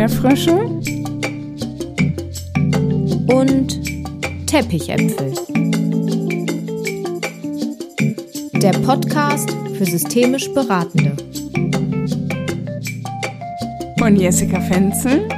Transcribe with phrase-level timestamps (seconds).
[0.00, 0.56] Erdbeerfrösche
[3.34, 5.34] und Teppichäpfel.
[8.62, 11.14] Der Podcast für systemisch Beratende.
[13.98, 15.28] Von Jessica Fenzel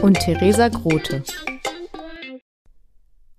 [0.00, 1.22] und Theresa Grote.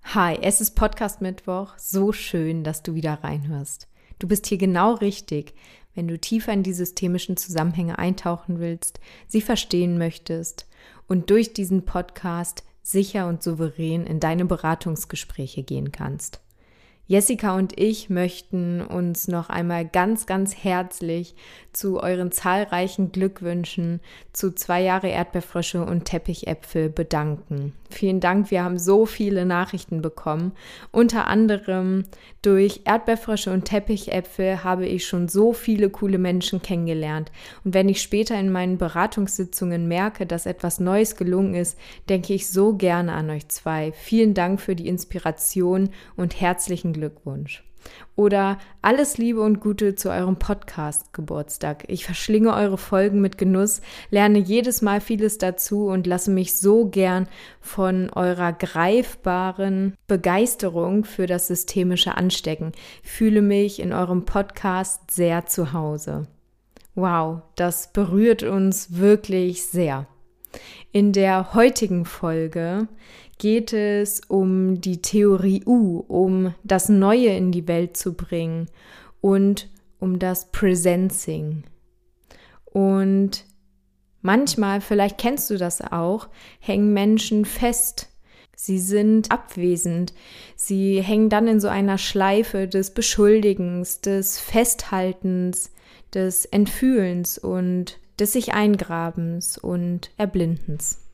[0.04, 1.76] Hi, es ist Podcast Mittwoch.
[1.78, 3.88] So schön, dass du wieder reinhörst.
[4.20, 5.54] Du bist hier genau richtig,
[5.94, 10.66] wenn du tiefer in die systemischen Zusammenhänge eintauchen willst, sie verstehen möchtest
[11.08, 16.43] und durch diesen Podcast sicher und souverän in deine Beratungsgespräche gehen kannst.
[17.06, 21.34] Jessica und ich möchten uns noch einmal ganz, ganz herzlich
[21.74, 24.00] zu euren zahlreichen Glückwünschen
[24.32, 27.74] zu zwei Jahre Erdbeerfrösche und Teppichäpfel bedanken.
[27.90, 30.52] Vielen Dank, wir haben so viele Nachrichten bekommen.
[30.90, 32.04] Unter anderem
[32.42, 37.30] durch Erdbeerfrösche und Teppichäpfel habe ich schon so viele coole Menschen kennengelernt.
[37.64, 42.48] Und wenn ich später in meinen Beratungssitzungen merke, dass etwas Neues gelungen ist, denke ich
[42.50, 43.92] so gerne an euch zwei.
[43.92, 47.62] Vielen Dank für die Inspiration und herzlichen Glückwunsch.
[48.16, 51.84] Oder alles Liebe und Gute zu eurem Podcast-Geburtstag.
[51.88, 56.86] Ich verschlinge eure Folgen mit Genuss, lerne jedes Mal vieles dazu und lasse mich so
[56.86, 57.28] gern
[57.60, 62.72] von eurer greifbaren Begeisterung für das Systemische anstecken.
[63.02, 66.26] Fühle mich in eurem Podcast sehr zu Hause.
[66.94, 70.06] Wow, das berührt uns wirklich sehr.
[70.92, 72.88] In der heutigen Folge
[73.38, 78.68] geht es um die Theorie U, um das Neue in die Welt zu bringen
[79.20, 81.64] und um das Presencing.
[82.64, 83.44] Und
[84.22, 86.28] manchmal, vielleicht kennst du das auch,
[86.60, 88.08] hängen Menschen fest.
[88.56, 90.14] Sie sind abwesend.
[90.54, 95.72] Sie hängen dann in so einer Schleife des Beschuldigens, des Festhaltens,
[96.12, 101.04] des Entfühlens und des sich Eingrabens und Erblindens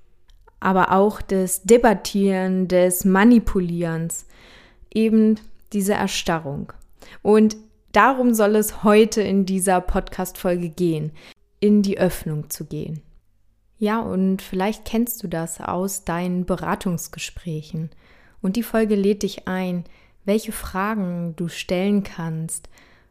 [0.60, 4.26] aber auch des Debattieren, des Manipulierens,
[4.92, 5.40] eben
[5.72, 6.72] diese Erstarrung.
[7.22, 7.56] Und
[7.92, 11.12] darum soll es heute in dieser Podcast-Folge gehen,
[11.58, 13.02] in die Öffnung zu gehen.
[13.78, 17.90] Ja, und vielleicht kennst du das aus deinen Beratungsgesprächen.
[18.42, 19.84] Und die Folge lädt dich ein,
[20.26, 22.68] welche Fragen du stellen kannst,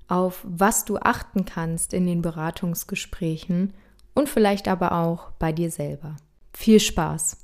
[0.09, 3.74] auf was du achten kannst in den Beratungsgesprächen
[4.14, 6.18] und vielleicht aber auch bei dir selber.
[6.53, 7.38] Viel Spaß!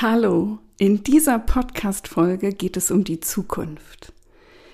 [0.00, 4.12] Hallo, in dieser Podcast-Folge geht es um die Zukunft.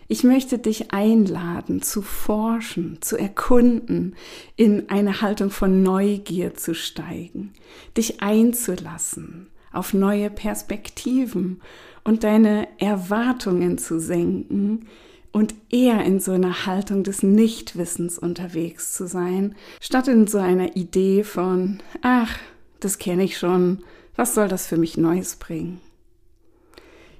[0.06, 4.16] Ich möchte dich einladen, zu forschen, zu erkunden,
[4.56, 7.54] in eine Haltung von Neugier zu steigen,
[7.96, 11.62] dich einzulassen auf neue Perspektiven
[12.04, 14.86] und deine Erwartungen zu senken
[15.34, 20.76] und eher in so einer Haltung des Nichtwissens unterwegs zu sein, statt in so einer
[20.76, 22.38] Idee von, ach,
[22.78, 23.82] das kenne ich schon,
[24.14, 25.80] was soll das für mich Neues bringen?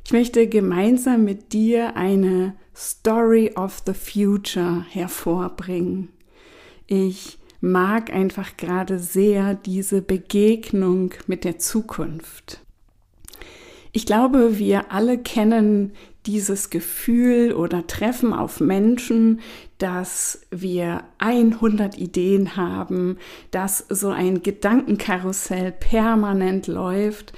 [0.04, 6.10] Ich möchte gemeinsam mit dir eine Story of the Future hervorbringen.
[6.86, 12.60] Ich mag einfach gerade sehr diese Begegnung mit der Zukunft.
[13.90, 15.94] Ich glaube, wir alle kennen
[16.26, 19.40] dieses Gefühl oder treffen auf Menschen,
[19.78, 23.18] dass wir 100 Ideen haben,
[23.50, 27.32] dass so ein Gedankenkarussell permanent läuft,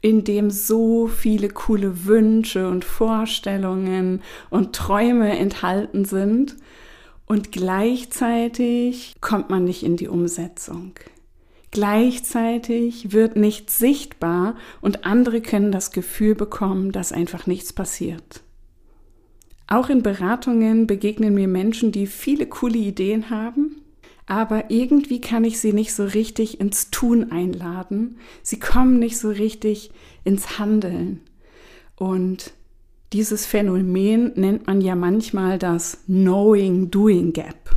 [0.00, 6.56] in dem so viele coole Wünsche und Vorstellungen und Träume enthalten sind
[7.26, 10.92] und gleichzeitig kommt man nicht in die Umsetzung.
[11.70, 18.42] Gleichzeitig wird nichts sichtbar und andere können das Gefühl bekommen, dass einfach nichts passiert.
[19.66, 23.82] Auch in Beratungen begegnen mir Menschen, die viele coole Ideen haben,
[24.24, 28.18] aber irgendwie kann ich sie nicht so richtig ins Tun einladen.
[28.42, 29.90] Sie kommen nicht so richtig
[30.24, 31.20] ins Handeln.
[31.96, 32.52] Und
[33.12, 37.76] dieses Phänomen nennt man ja manchmal das Knowing-Doing Gap.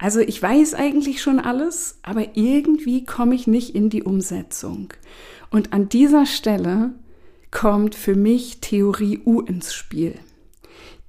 [0.00, 4.94] Also ich weiß eigentlich schon alles, aber irgendwie komme ich nicht in die Umsetzung.
[5.50, 6.94] Und an dieser Stelle
[7.50, 10.14] kommt für mich Theorie U ins Spiel.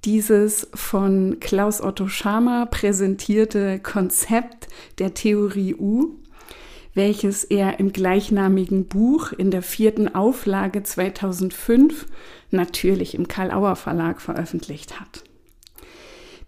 [0.04, 4.68] Dieses von Klaus Otto Schama präsentierte Konzept
[4.98, 6.16] der Theorie U,
[6.92, 12.04] welches er im gleichnamigen Buch in der vierten Auflage 2005
[12.50, 15.24] natürlich im Karl Auer Verlag veröffentlicht hat.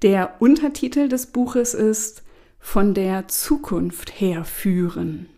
[0.03, 2.24] Der Untertitel des Buches ist
[2.65, 5.29] von der Zukunft her führen.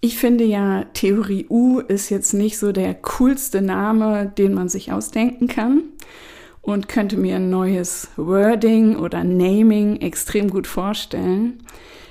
[0.00, 4.90] Ich finde ja, Theorie U ist jetzt nicht so der coolste Name, den man sich
[4.90, 5.82] ausdenken kann
[6.62, 11.62] und könnte mir ein neues Wording oder Naming extrem gut vorstellen.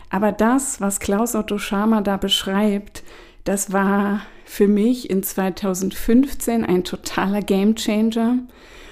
[0.09, 3.03] Aber das, was Klaus Otto Schama da beschreibt,
[3.43, 8.37] das war für mich in 2015 ein totaler Gamechanger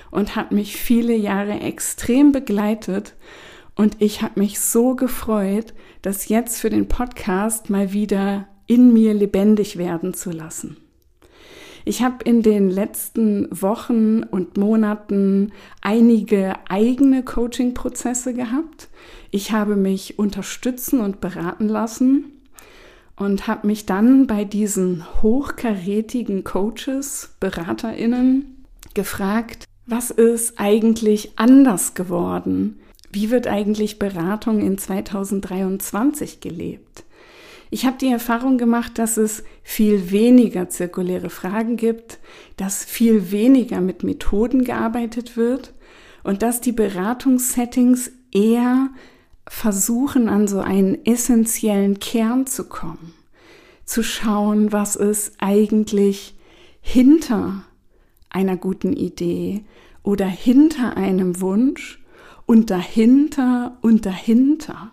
[0.10, 3.14] und hat mich viele Jahre extrem begleitet.
[3.80, 9.14] Und ich habe mich so gefreut, das jetzt für den Podcast mal wieder in mir
[9.14, 10.76] lebendig werden zu lassen.
[11.86, 18.90] Ich habe in den letzten Wochen und Monaten einige eigene Coaching-Prozesse gehabt.
[19.32, 22.34] Ich habe mich unterstützen und beraten lassen
[23.16, 32.78] und habe mich dann bei diesen hochkarätigen Coaches, Beraterinnen gefragt, was ist eigentlich anders geworden?
[33.12, 37.04] Wie wird eigentlich Beratung in 2023 gelebt?
[37.72, 42.20] Ich habe die Erfahrung gemacht, dass es viel weniger zirkuläre Fragen gibt,
[42.58, 45.74] dass viel weniger mit Methoden gearbeitet wird
[46.24, 48.90] und dass die Beratungssettings eher
[49.48, 53.14] versuchen, an so einen essentiellen Kern zu kommen,
[53.86, 56.36] zu schauen, was ist eigentlich
[56.82, 57.64] hinter
[58.30, 59.64] einer guten Idee
[60.04, 62.00] oder hinter einem Wunsch
[62.50, 64.90] und dahinter und dahinter.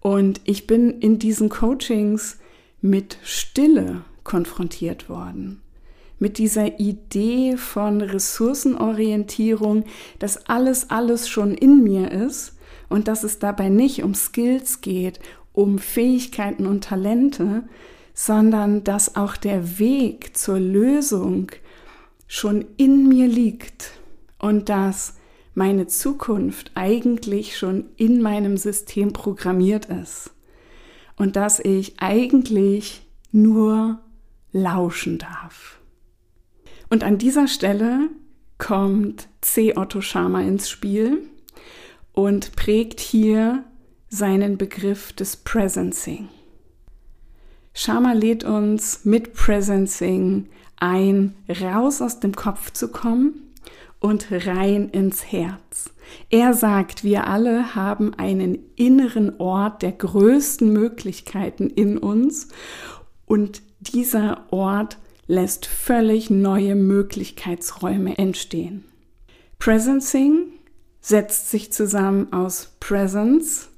[0.00, 2.38] Und ich bin in diesen Coachings
[2.80, 5.60] mit Stille konfrontiert worden.
[6.18, 9.84] Mit dieser Idee von Ressourcenorientierung,
[10.18, 12.56] dass alles, alles schon in mir ist
[12.88, 15.20] und dass es dabei nicht um Skills geht,
[15.52, 17.64] um Fähigkeiten und Talente,
[18.14, 21.52] sondern dass auch der Weg zur Lösung
[22.26, 23.90] schon in mir liegt
[24.38, 25.19] und dass
[25.54, 30.30] meine Zukunft eigentlich schon in meinem System programmiert ist
[31.16, 33.02] und dass ich eigentlich
[33.32, 34.00] nur
[34.52, 35.78] lauschen darf.
[36.88, 38.08] Und an dieser Stelle
[38.58, 39.76] kommt C.
[39.76, 41.22] Otto Schama ins Spiel
[42.12, 43.64] und prägt hier
[44.08, 46.28] seinen Begriff des Presencing.
[47.72, 53.49] Schama lädt uns mit Presencing ein, raus aus dem Kopf zu kommen
[54.00, 55.92] und rein ins Herz.
[56.30, 62.48] Er sagt, wir alle haben einen inneren Ort der größten Möglichkeiten in uns
[63.26, 68.84] und dieser Ort lässt völlig neue Möglichkeitsräume entstehen.
[69.58, 70.46] Presencing
[71.00, 73.68] setzt sich zusammen aus Presence,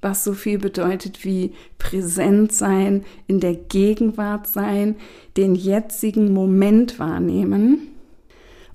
[0.00, 4.96] was so viel bedeutet wie präsent sein, in der Gegenwart sein,
[5.36, 7.88] den jetzigen Moment wahrnehmen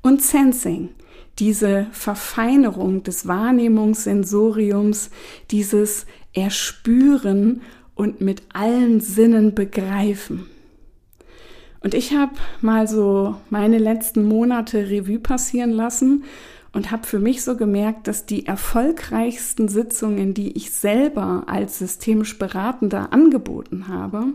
[0.05, 0.89] und Sensing,
[1.39, 5.09] diese Verfeinerung des Wahrnehmungssensoriums,
[5.49, 7.63] dieses Erspüren
[7.95, 10.45] und mit allen Sinnen begreifen.
[11.79, 16.23] Und ich habe mal so meine letzten Monate Revue passieren lassen
[16.71, 22.37] und habe für mich so gemerkt, dass die erfolgreichsten Sitzungen, die ich selber als systemisch
[22.37, 24.25] Beratender angeboten habe,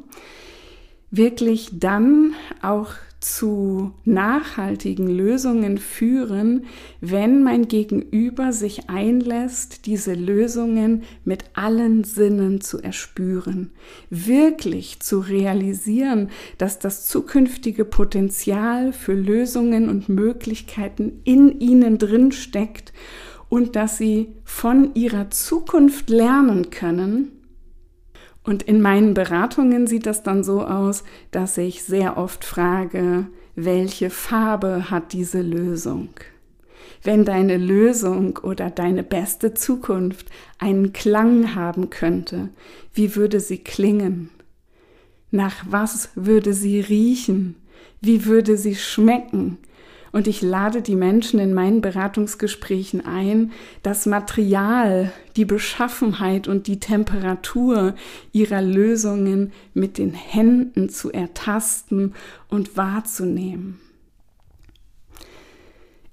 [1.12, 2.88] wirklich dann auch
[3.20, 6.64] zu nachhaltigen Lösungen führen,
[7.02, 13.72] wenn mein Gegenüber sich einlässt, diese Lösungen mit allen Sinnen zu erspüren,
[14.08, 22.94] wirklich zu realisieren, dass das zukünftige Potenzial für Lösungen und Möglichkeiten in ihnen drin steckt
[23.50, 27.39] und dass sie von ihrer Zukunft lernen können,
[28.50, 34.10] und in meinen Beratungen sieht das dann so aus, dass ich sehr oft frage, welche
[34.10, 36.08] Farbe hat diese Lösung?
[37.04, 40.26] Wenn deine Lösung oder deine beste Zukunft
[40.58, 42.48] einen Klang haben könnte,
[42.92, 44.30] wie würde sie klingen?
[45.30, 47.54] Nach was würde sie riechen?
[48.00, 49.58] Wie würde sie schmecken?
[50.12, 53.52] Und ich lade die Menschen in meinen Beratungsgesprächen ein,
[53.82, 57.94] das Material, die Beschaffenheit und die Temperatur
[58.32, 62.14] ihrer Lösungen mit den Händen zu ertasten
[62.48, 63.78] und wahrzunehmen.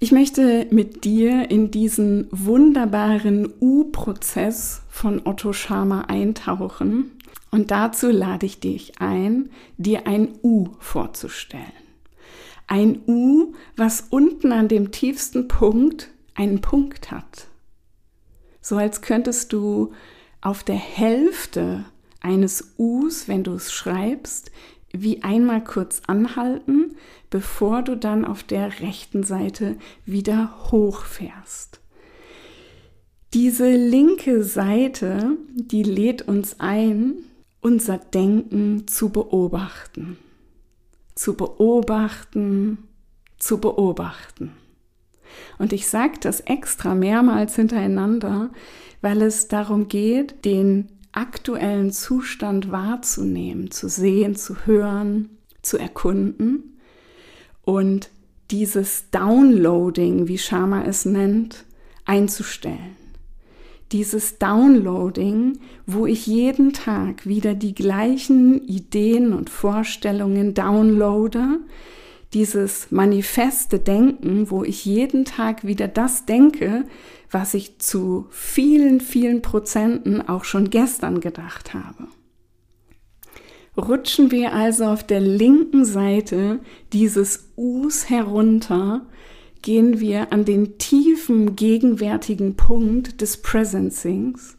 [0.00, 7.10] Ich möchte mit dir in diesen wunderbaren U-Prozess von Otto Schama eintauchen
[7.50, 11.87] und dazu lade ich dich ein, dir ein U vorzustellen.
[12.68, 17.48] Ein U, was unten an dem tiefsten Punkt einen Punkt hat.
[18.60, 19.92] So als könntest du
[20.42, 21.86] auf der Hälfte
[22.20, 24.52] eines Us, wenn du es schreibst,
[24.92, 26.96] wie einmal kurz anhalten,
[27.30, 31.80] bevor du dann auf der rechten Seite wieder hochfährst.
[33.32, 37.14] Diese linke Seite, die lädt uns ein,
[37.60, 40.18] unser Denken zu beobachten
[41.18, 42.78] zu beobachten,
[43.38, 44.52] zu beobachten.
[45.58, 48.50] Und ich sage das extra mehrmals hintereinander,
[49.00, 56.78] weil es darum geht, den aktuellen Zustand wahrzunehmen, zu sehen, zu hören, zu erkunden
[57.62, 58.10] und
[58.52, 61.64] dieses Downloading, wie Shama es nennt,
[62.04, 62.96] einzustellen.
[63.92, 71.60] Dieses Downloading, wo ich jeden Tag wieder die gleichen Ideen und Vorstellungen downloade,
[72.34, 76.84] dieses manifeste Denken, wo ich jeden Tag wieder das denke,
[77.30, 82.08] was ich zu vielen, vielen Prozenten auch schon gestern gedacht habe.
[83.76, 86.58] Rutschen wir also auf der linken Seite
[86.92, 89.06] dieses Us herunter,
[89.68, 94.56] gehen wir an den tiefen gegenwärtigen Punkt des Presencings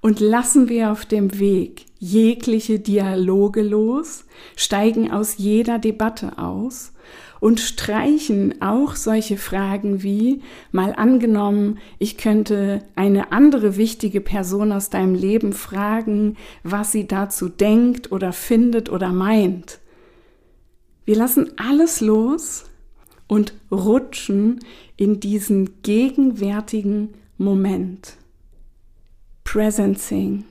[0.00, 6.92] und lassen wir auf dem Weg jegliche Dialoge los, steigen aus jeder Debatte aus
[7.40, 14.88] und streichen auch solche Fragen wie, mal angenommen, ich könnte eine andere wichtige Person aus
[14.88, 19.80] deinem Leben fragen, was sie dazu denkt oder findet oder meint.
[21.04, 22.66] Wir lassen alles los
[23.26, 24.60] und rutschen
[24.96, 28.16] in diesen gegenwärtigen Moment.
[29.44, 30.44] Presencing,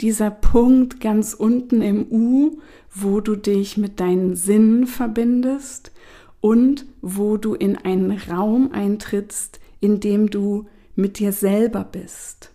[0.00, 2.58] dieser Punkt ganz unten im U,
[2.94, 5.92] wo du dich mit deinen Sinnen verbindest
[6.40, 12.53] und wo du in einen Raum eintrittst, in dem du mit dir selber bist.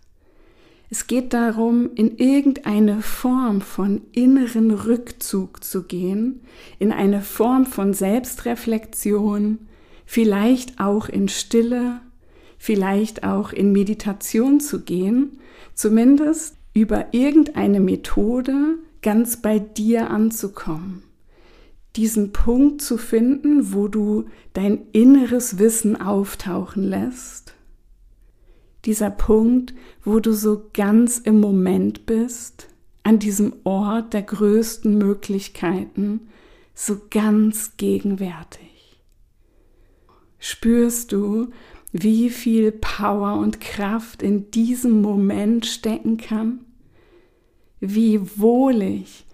[0.89, 6.41] Es geht darum, in irgendeine Form von inneren Rückzug zu gehen,
[6.79, 9.60] in eine Form von Selbstreflexion,
[10.05, 12.01] vielleicht auch in Stille,
[12.58, 15.39] vielleicht auch in Meditation zu gehen,
[15.75, 21.03] zumindest über irgendeine Methode ganz bei dir anzukommen
[21.96, 27.55] diesen Punkt zu finden, wo du dein inneres Wissen auftauchen lässt.
[28.86, 32.69] Dieser Punkt, wo du so ganz im Moment bist,
[33.03, 36.29] an diesem Ort der größten Möglichkeiten,
[36.74, 39.01] so ganz gegenwärtig.
[40.39, 41.50] Spürst du,
[41.91, 46.62] wie viel Power und Kraft in diesem Moment stecken kann?
[47.79, 49.25] Wie wohlig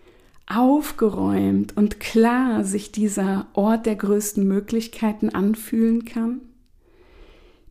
[0.48, 6.42] aufgeräumt und klar sich dieser Ort der größten Möglichkeiten anfühlen kann?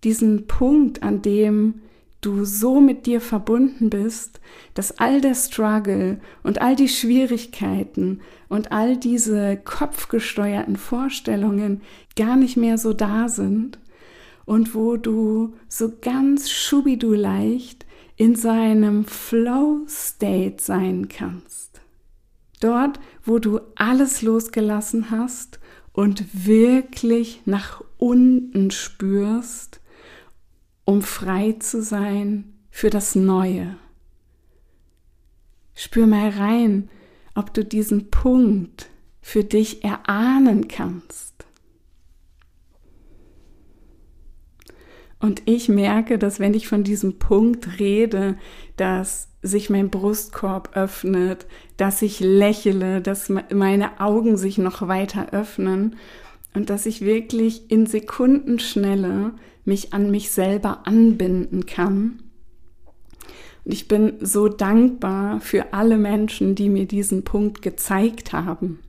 [0.04, 1.80] Diesen Punkt, an dem
[2.20, 4.40] du so mit dir verbunden bist,
[4.74, 11.82] dass all der Struggle und all die Schwierigkeiten und all diese kopfgesteuerten Vorstellungen
[12.16, 13.78] gar nicht mehr so da sind
[14.46, 17.84] und wo du so ganz schubidu leicht
[18.16, 21.80] in seinem Flow State sein kannst.
[22.60, 25.58] Dort, wo du alles losgelassen hast
[25.92, 29.80] und wirklich nach unten spürst,
[30.84, 33.76] um frei zu sein für das Neue.
[35.74, 36.88] Spür mal rein,
[37.34, 38.88] ob du diesen Punkt
[39.20, 41.34] für dich erahnen kannst.
[45.18, 48.36] Und ich merke, dass wenn ich von diesem Punkt rede,
[48.76, 51.46] dass sich mein Brustkorb öffnet,
[51.78, 55.96] dass ich lächle, dass meine Augen sich noch weiter öffnen
[56.52, 59.32] und dass ich wirklich in Sekundenschnelle
[59.64, 62.22] mich an mich selber anbinden kann.
[63.64, 68.80] Und ich bin so dankbar für alle Menschen, die mir diesen Punkt gezeigt haben.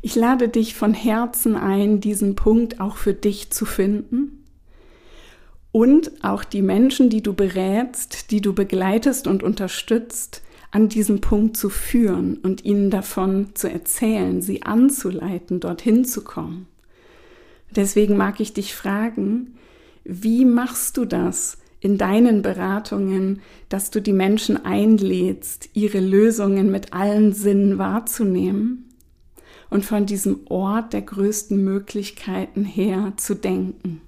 [0.00, 4.42] Ich lade dich von Herzen ein, diesen Punkt auch für dich zu finden
[5.70, 11.56] und auch die Menschen, die du berätst, die du begleitest und unterstützt, an diesem Punkt
[11.56, 16.66] zu führen und ihnen davon zu erzählen, sie anzuleiten, dorthin zu kommen.
[17.76, 19.54] Deswegen mag ich dich fragen,
[20.04, 26.92] wie machst du das in deinen Beratungen, dass du die Menschen einlädst, ihre Lösungen mit
[26.92, 28.88] allen Sinnen wahrzunehmen
[29.70, 34.00] und von diesem Ort der größten Möglichkeiten her zu denken?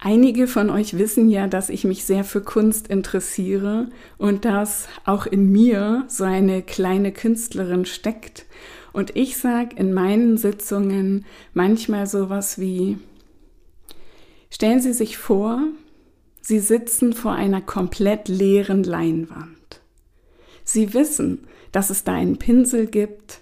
[0.00, 5.26] Einige von euch wissen ja, dass ich mich sehr für Kunst interessiere und dass auch
[5.26, 8.46] in mir so eine kleine Künstlerin steckt.
[8.92, 12.98] Und ich sage in meinen Sitzungen manchmal sowas wie,
[14.50, 15.62] stellen Sie sich vor,
[16.40, 19.80] Sie sitzen vor einer komplett leeren Leinwand.
[20.64, 23.40] Sie wissen, dass es da einen Pinsel gibt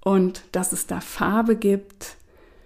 [0.00, 2.16] und dass es da Farbe gibt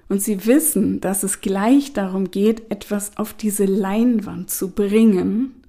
[0.08, 5.62] und sie wissen, dass es gleich darum geht, etwas auf diese Leinwand zu bringen.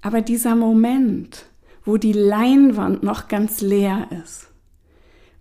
[0.00, 1.44] Aber dieser Moment,
[1.84, 4.48] wo die Leinwand noch ganz leer ist,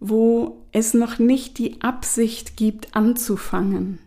[0.01, 3.99] wo es noch nicht die Absicht gibt, anzufangen,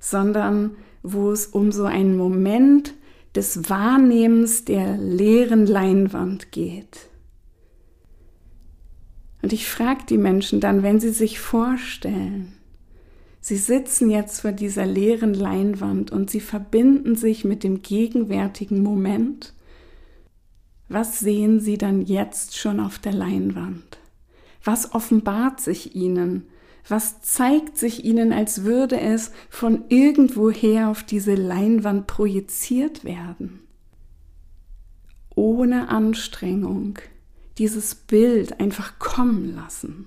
[0.00, 0.72] sondern
[1.04, 2.94] wo es um so einen Moment
[3.36, 7.08] des Wahrnehmens der leeren Leinwand geht.
[9.40, 12.52] Und ich frage die Menschen dann, wenn sie sich vorstellen,
[13.40, 19.54] sie sitzen jetzt vor dieser leeren Leinwand und sie verbinden sich mit dem gegenwärtigen Moment,
[20.88, 23.99] was sehen sie dann jetzt schon auf der Leinwand?
[24.62, 26.44] Was offenbart sich ihnen?
[26.88, 33.60] Was zeigt sich ihnen, als würde es von irgendwoher auf diese Leinwand projiziert werden?
[35.34, 36.98] Ohne Anstrengung
[37.58, 40.06] dieses Bild einfach kommen lassen.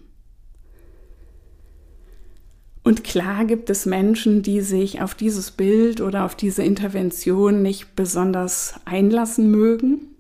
[2.83, 7.95] Und klar gibt es Menschen, die sich auf dieses Bild oder auf diese Intervention nicht
[7.95, 10.12] besonders einlassen mögen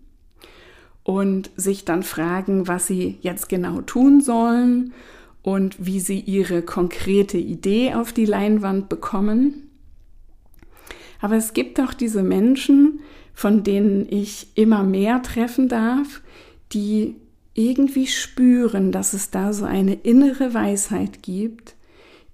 [1.03, 4.93] und sich dann fragen, was sie jetzt genau tun sollen
[5.41, 9.69] und wie sie ihre konkrete Idee auf die Leinwand bekommen.
[11.19, 13.01] Aber es gibt auch diese Menschen,
[13.33, 16.21] von denen ich immer mehr treffen darf,
[16.71, 17.15] die
[17.53, 21.75] irgendwie spüren, dass es da so eine innere Weisheit gibt,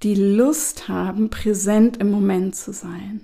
[0.04, 3.22] die Lust haben, präsent im Moment zu sein.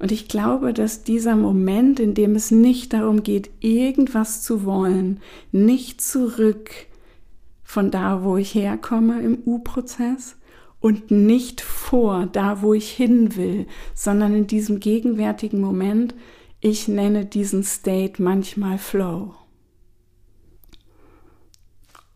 [0.00, 5.20] Und ich glaube, dass dieser Moment, in dem es nicht darum geht, irgendwas zu wollen,
[5.52, 6.70] nicht zurück
[7.62, 10.36] von da, wo ich herkomme im U-Prozess
[10.80, 16.14] und nicht vor da, wo ich hin will, sondern in diesem gegenwärtigen Moment,
[16.60, 19.34] ich nenne diesen State manchmal Flow.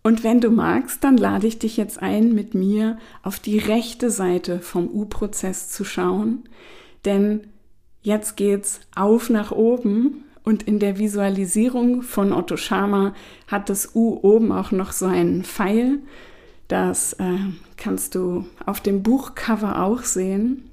[0.03, 4.11] Und wenn du magst, dann lade ich dich jetzt ein, mit mir auf die rechte
[4.11, 6.49] Seite vom U-Prozess zu schauen,
[7.05, 7.43] denn
[8.05, 13.15] Jetzt geht's auf nach oben und in der Visualisierung von Otto Schama
[13.47, 16.01] hat das U oben auch noch so einen Pfeil.
[16.69, 17.39] Das äh,
[17.79, 20.71] kannst du auf dem Buchcover auch sehen,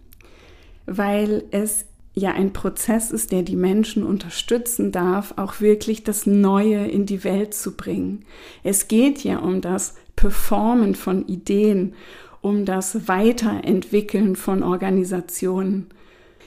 [0.85, 6.85] weil es ja ein Prozess ist, der die Menschen unterstützen darf, auch wirklich das Neue
[6.85, 8.25] in die Welt zu bringen.
[8.61, 11.93] Es geht ja um das Performen von Ideen,
[12.41, 15.87] um das Weiterentwickeln von Organisationen.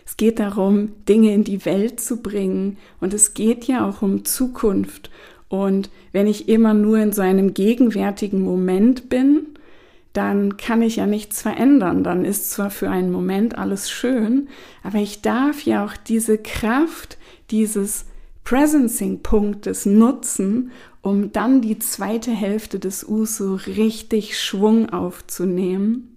[0.07, 4.25] Es geht darum, Dinge in die Welt zu bringen und es geht ja auch um
[4.25, 5.11] Zukunft.
[5.49, 9.47] Und wenn ich immer nur in so einem gegenwärtigen Moment bin,
[10.13, 12.05] dann kann ich ja nichts verändern.
[12.05, 14.49] Dann ist zwar für einen Moment alles schön,
[14.83, 17.19] aber ich darf ja auch diese Kraft
[17.51, 18.07] dieses
[18.45, 20.71] Presencing-Punktes nutzen,
[21.03, 26.17] um dann die zweite Hälfte des Us so richtig Schwung aufzunehmen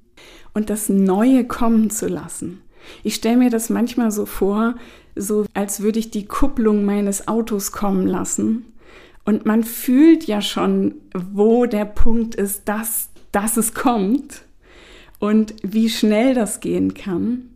[0.53, 2.61] und das Neue kommen zu lassen.
[3.03, 4.75] Ich stelle mir das manchmal so vor,
[5.15, 8.65] so als würde ich die Kupplung meines Autos kommen lassen.
[9.25, 14.43] Und man fühlt ja schon, wo der Punkt ist, dass, dass es kommt
[15.19, 17.49] und wie schnell das gehen kann.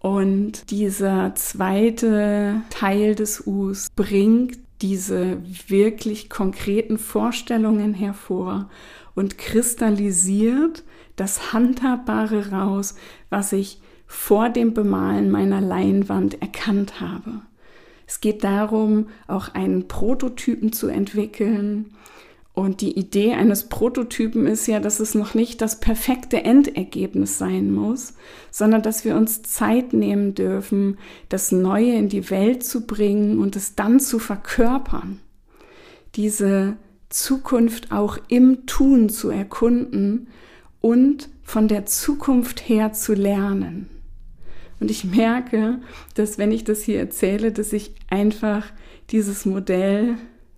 [0.00, 8.68] Und dieser zweite Teil des Us bringt diese wirklich konkreten Vorstellungen hervor
[9.14, 10.84] und kristallisiert
[11.16, 12.94] das Handhabbare raus,
[13.30, 17.42] was ich vor dem Bemalen meiner Leinwand erkannt habe.
[18.06, 21.92] Es geht darum, auch einen Prototypen zu entwickeln.
[22.54, 27.70] Und die Idee eines Prototypen ist ja, dass es noch nicht das perfekte Endergebnis sein
[27.70, 28.14] muss,
[28.50, 30.96] sondern dass wir uns Zeit nehmen dürfen,
[31.28, 35.20] das Neue in die Welt zu bringen und es dann zu verkörpern.
[36.14, 36.76] Diese
[37.10, 40.28] Zukunft auch im Tun zu erkunden
[40.80, 43.90] und von der Zukunft her zu lernen.
[44.80, 45.78] Und ich merke,
[46.14, 48.66] dass wenn ich das hier erzähle, dass ich einfach
[49.10, 50.16] dieses Modell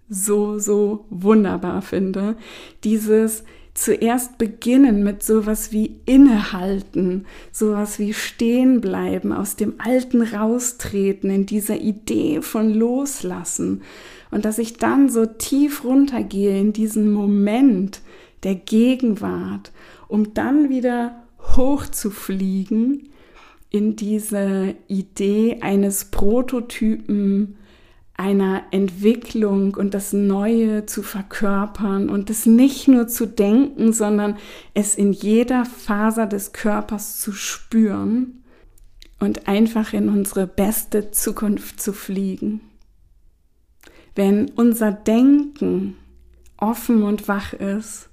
[0.09, 2.37] so, so wunderbar finde.
[2.85, 11.31] Dieses zuerst beginnen mit sowas wie innehalten, sowas wie stehen bleiben, aus dem Alten raustreten,
[11.31, 13.83] in dieser Idee von loslassen.
[14.31, 18.01] Und dass ich dann so tief runtergehe in diesen Moment
[18.43, 19.73] der Gegenwart,
[20.09, 21.23] um dann wieder
[21.57, 23.09] hoch zu fliegen
[23.71, 27.57] in diese Idee eines Prototypen,
[28.15, 34.37] einer Entwicklung und das Neue zu verkörpern und es nicht nur zu denken, sondern
[34.75, 38.43] es in jeder Faser des Körpers zu spüren
[39.21, 42.61] und einfach in unsere beste Zukunft zu fliegen.
[44.17, 45.97] Wenn unser Denken
[46.57, 48.09] offen und wach ist,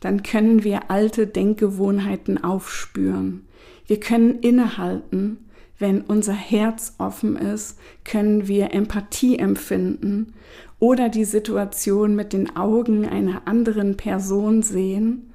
[0.00, 3.45] dann können wir alte Denkgewohnheiten aufspüren.
[3.86, 5.38] Wir können innehalten.
[5.78, 10.32] Wenn unser Herz offen ist, können wir Empathie empfinden
[10.78, 15.32] oder die Situation mit den Augen einer anderen Person sehen.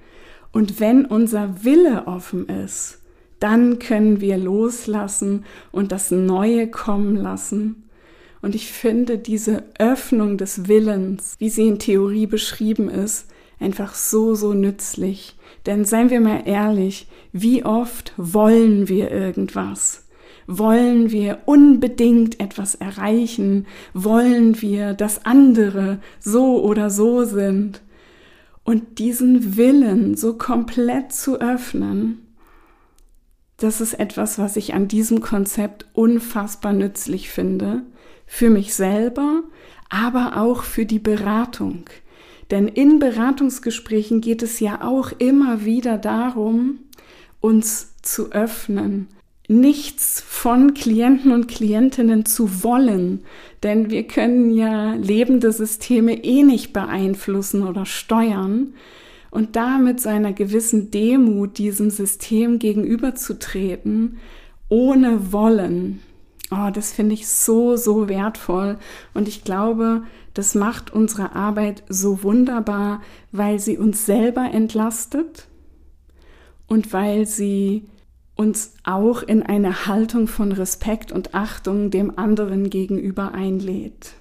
[0.52, 3.02] Und wenn unser Wille offen ist,
[3.40, 7.84] dann können wir loslassen und das Neue kommen lassen.
[8.42, 13.28] Und ich finde diese Öffnung des Willens, wie sie in Theorie beschrieben ist,
[13.60, 15.36] einfach so, so nützlich.
[15.66, 20.06] Denn seien wir mal ehrlich, wie oft wollen wir irgendwas?
[20.48, 23.68] Wollen wir unbedingt etwas erreichen?
[23.94, 27.82] Wollen wir, dass andere so oder so sind?
[28.64, 32.32] Und diesen Willen so komplett zu öffnen,
[33.58, 37.84] das ist etwas, was ich an diesem Konzept unfassbar nützlich finde.
[38.26, 39.44] Für mich selber,
[39.90, 41.84] aber auch für die Beratung.
[42.52, 46.80] Denn in Beratungsgesprächen geht es ja auch immer wieder darum,
[47.40, 49.08] uns zu öffnen,
[49.48, 53.24] nichts von Klienten und Klientinnen zu wollen,
[53.64, 58.74] denn wir können ja lebende Systeme eh nicht beeinflussen oder steuern
[59.30, 64.18] und damit so einer gewissen Demut diesem System gegenüberzutreten,
[64.68, 66.02] ohne Wollen.
[66.52, 68.78] Oh, das finde ich so, so wertvoll
[69.14, 75.48] und ich glaube, das macht unsere Arbeit so wunderbar, weil sie uns selber entlastet
[76.68, 77.86] und weil sie
[78.36, 84.14] uns auch in eine Haltung von Respekt und Achtung dem anderen gegenüber einlädt.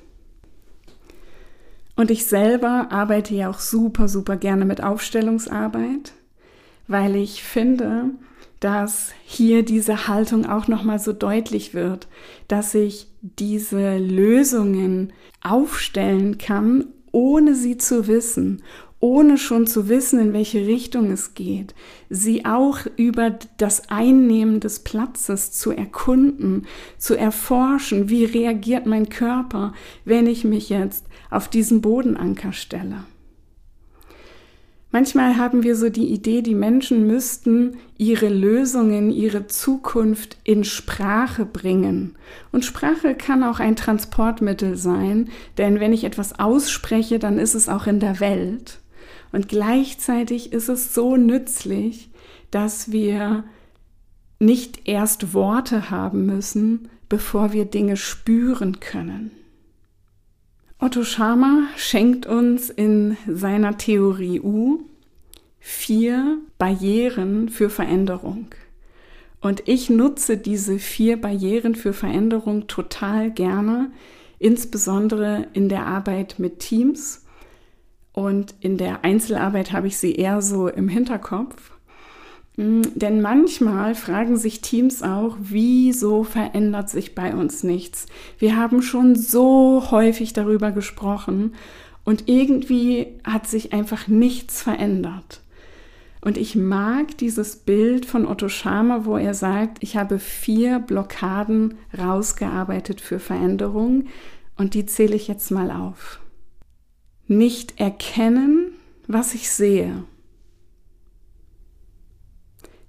[1.96, 6.12] Und ich selber arbeite ja auch super, super gerne mit Aufstellungsarbeit,
[6.86, 8.10] weil ich finde,
[8.60, 12.08] dass hier diese Haltung auch nochmal so deutlich wird,
[12.46, 18.62] dass ich diese Lösungen aufstellen kann, ohne sie zu wissen,
[19.00, 21.74] ohne schon zu wissen, in welche Richtung es geht,
[22.10, 26.66] sie auch über das Einnehmen des Platzes zu erkunden,
[26.98, 29.72] zu erforschen, wie reagiert mein Körper,
[30.04, 33.04] wenn ich mich jetzt auf diesen Bodenanker stelle.
[34.92, 41.46] Manchmal haben wir so die Idee, die Menschen müssten ihre Lösungen, ihre Zukunft in Sprache
[41.46, 42.16] bringen.
[42.50, 47.68] Und Sprache kann auch ein Transportmittel sein, denn wenn ich etwas ausspreche, dann ist es
[47.68, 48.80] auch in der Welt.
[49.30, 52.10] Und gleichzeitig ist es so nützlich,
[52.50, 53.44] dass wir
[54.40, 59.30] nicht erst Worte haben müssen, bevor wir Dinge spüren können.
[60.82, 64.84] Otto Schama schenkt uns in seiner Theorie U
[65.58, 68.46] vier Barrieren für Veränderung.
[69.42, 73.90] Und ich nutze diese vier Barrieren für Veränderung total gerne,
[74.38, 77.26] insbesondere in der Arbeit mit Teams.
[78.14, 81.72] Und in der Einzelarbeit habe ich sie eher so im Hinterkopf.
[82.60, 88.04] Hm, denn manchmal fragen sich Teams auch, wieso verändert sich bei uns nichts?
[88.38, 91.54] Wir haben schon so häufig darüber gesprochen
[92.04, 95.40] und irgendwie hat sich einfach nichts verändert.
[96.20, 101.78] Und ich mag dieses Bild von Otto Schama, wo er sagt, ich habe vier Blockaden
[101.98, 104.04] rausgearbeitet für Veränderung
[104.58, 106.20] und die zähle ich jetzt mal auf.
[107.26, 108.72] Nicht erkennen,
[109.06, 110.04] was ich sehe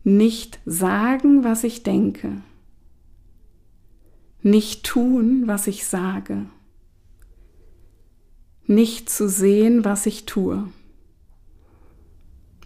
[0.04, 2.42] nicht sagen, was ich denke,
[4.42, 6.46] nicht tun, was ich sage,
[8.66, 10.68] nicht zu sehen, was ich tue.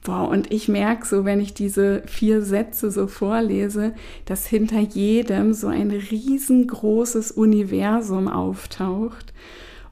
[0.03, 3.95] Wow, und ich merke so, wenn ich diese vier Sätze so vorlese,
[4.25, 9.33] dass hinter jedem so ein riesengroßes Universum auftaucht.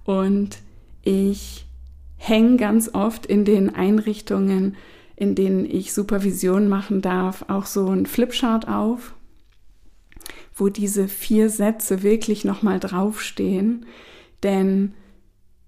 [0.03, 0.59] Und
[1.01, 1.65] ich
[2.17, 4.75] hänge ganz oft in den Einrichtungen
[5.15, 9.13] in denen ich Supervision machen darf, auch so ein Flipchart auf,
[10.55, 13.85] wo diese vier Sätze wirklich nochmal draufstehen.
[14.41, 14.93] Denn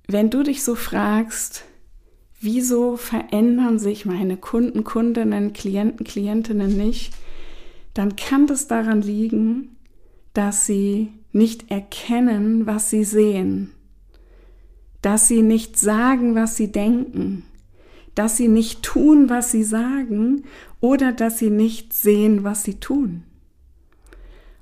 [0.08, 1.66] wenn du dich so fragst,
[2.40, 7.14] wieso verändern sich meine Kunden, Kundinnen, Klienten, Klientinnen nicht,
[7.94, 9.78] dann kann das daran liegen,
[10.34, 13.72] dass sie nicht erkennen, was sie sehen,
[15.02, 17.44] dass sie nicht sagen, was sie denken,
[18.16, 20.46] dass sie nicht tun, was sie sagen
[20.80, 23.24] oder dass sie nicht sehen, was sie tun.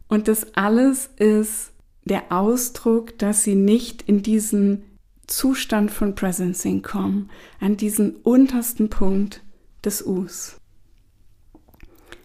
[0.07, 1.71] Und das alles ist
[2.03, 4.83] der Ausdruck, dass sie nicht in diesen
[5.27, 9.41] Zustand von Presencing kommen, an diesen untersten Punkt
[9.85, 10.57] des Us.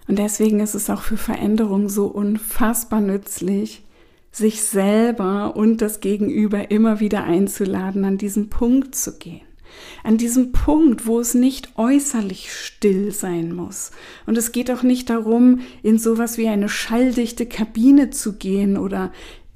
[0.09, 3.85] Und deswegen ist es auch für Veränderung so unfassbar nützlich,
[4.33, 9.48] sich selber und das Gegenüber immer wieder einzuladen, an diesen Punkt zu gehen
[10.05, 13.91] an diesem Punkt, wo es nicht äußerlich still sein muss.
[14.27, 19.13] Und es geht auch nicht darum, in sowas wie eine schalldichte Kabine zu gehen oder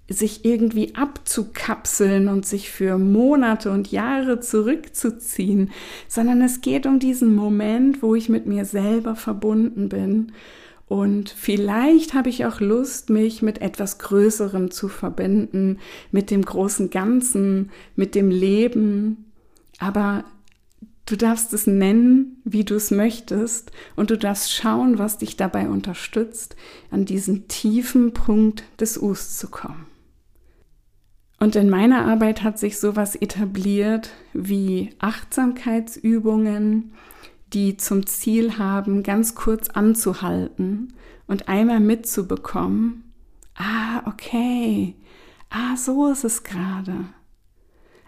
[0.09, 5.71] sich irgendwie abzukapseln und sich für Monate und Jahre zurückzuziehen,
[6.09, 10.33] sondern es geht um diesen Moment, wo ich mit mir selber verbunden bin
[10.93, 15.79] Und vielleicht habe ich auch Lust, mich mit etwas Größerem zu verbinden,
[16.11, 19.32] mit dem großen Ganzen, mit dem Leben.
[19.83, 20.23] Aber
[21.07, 23.73] du darfst es nennen, wie du es möchtest.
[23.97, 26.55] Und du darfst schauen, was dich dabei unterstützt,
[26.93, 29.87] an diesen tiefen Punkt des Us zu kommen.
[31.41, 36.93] Und in meiner Arbeit hat sich sowas etabliert wie Achtsamkeitsübungen,
[37.53, 40.93] die zum Ziel haben, ganz kurz anzuhalten
[41.27, 43.13] und einmal mitzubekommen,
[43.57, 44.95] ah, okay,
[45.51, 47.07] ah, so ist es gerade.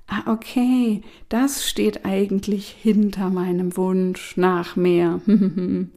[0.07, 5.21] Ah, okay, das steht eigentlich hinter meinem Wunsch nach mehr.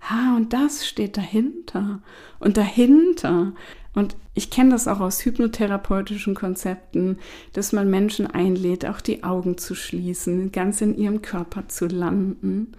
[0.00, 2.00] ah, und das steht dahinter.
[2.38, 3.52] Und dahinter
[3.98, 7.18] und ich kenne das auch aus hypnotherapeutischen Konzepten,
[7.52, 12.72] dass man Menschen einlädt, auch die Augen zu schließen, ganz in ihrem Körper zu landen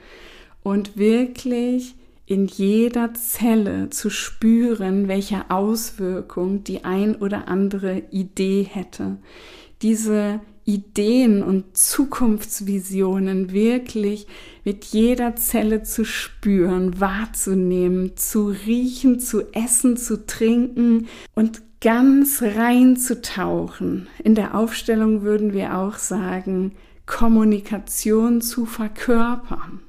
[0.64, 9.18] und wirklich in jeder Zelle zu spüren, welche Auswirkung die ein oder andere Idee hätte.
[9.82, 14.28] Diese Ideen und Zukunftsvisionen wirklich
[14.64, 22.98] mit jeder Zelle zu spüren, wahrzunehmen, zu riechen, zu essen, zu trinken und ganz rein
[22.98, 24.08] zu tauchen.
[24.24, 26.76] In der Aufstellung würden wir auch sagen,
[27.08, 29.80] Kommunikation zu verkörpern.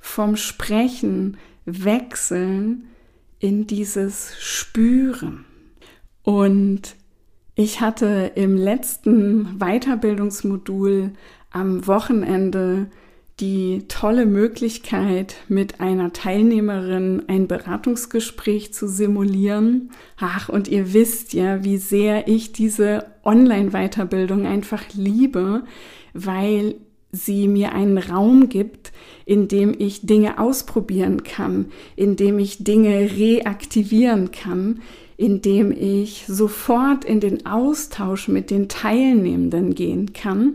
[0.00, 2.88] Vom Sprechen wechseln
[3.38, 5.44] in dieses Spüren.
[6.24, 6.96] Und
[7.56, 11.12] ich hatte im letzten Weiterbildungsmodul
[11.50, 12.86] am Wochenende
[13.40, 19.90] die tolle Möglichkeit, mit einer Teilnehmerin ein Beratungsgespräch zu simulieren.
[20.18, 25.64] Ach, und ihr wisst ja, wie sehr ich diese Online-Weiterbildung einfach liebe,
[26.12, 26.76] weil
[27.10, 28.92] sie mir einen Raum gibt,
[29.24, 34.80] in dem ich Dinge ausprobieren kann, in dem ich Dinge reaktivieren kann,
[35.16, 40.54] indem ich sofort in den Austausch mit den Teilnehmenden gehen kann.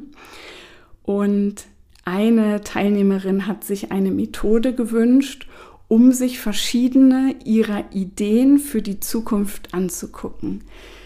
[1.03, 1.65] Und
[2.05, 5.47] eine Teilnehmerin hat sich eine Methode gewünscht,
[5.87, 10.61] um sich verschiedene ihrer Ideen für die Zukunft anzugucken,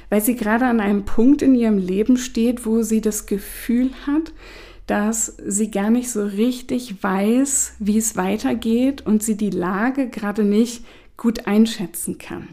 [0.10, 4.34] weil sie gerade an einem Punkt in ihrem Leben steht, wo sie das Gefühl hat,
[4.86, 10.44] dass sie gar nicht so richtig weiß, wie es weitergeht und sie die Lage gerade
[10.44, 10.84] nicht
[11.16, 12.50] gut einschätzen kann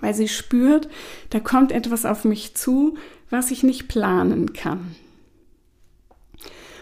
[0.00, 0.88] weil sie spürt,
[1.30, 2.96] da kommt etwas auf mich zu,
[3.30, 4.94] was ich nicht planen kann.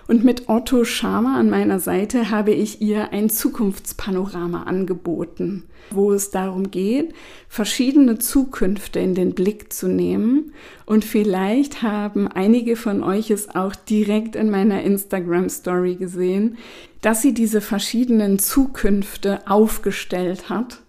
[0.06, 6.30] Und mit Otto Schama an meiner Seite habe ich ihr ein Zukunftspanorama angeboten, wo es
[6.30, 7.14] darum geht,
[7.48, 10.52] verschiedene Zukünfte in den Blick zu nehmen.
[10.84, 16.58] Und vielleicht haben einige von euch es auch direkt in meiner Instagram Story gesehen,
[17.00, 20.82] dass sie diese verschiedenen Zukünfte aufgestellt hat.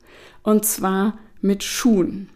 [0.44, 2.30] Und zwar mit Schuhen.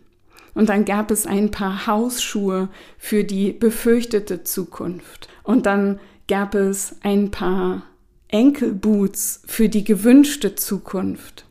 [0.54, 5.28] Und dann gab es ein paar Hausschuhe für die befürchtete Zukunft.
[5.43, 7.84] Und dann gab es ein paar
[8.28, 11.45] Enkelboots für die gewünschte Zukunft.